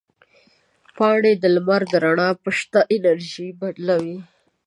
[0.97, 4.17] پاڼې د لمر رڼا په شنه انرژي بدلوي.